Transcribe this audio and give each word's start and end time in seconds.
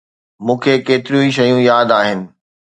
مون 0.45 0.57
کي 0.63 0.73
ڪيتريون 0.87 1.23
ئي 1.27 1.31
شيون 1.37 1.61
ياد 1.69 1.89
آهن. 1.99 2.19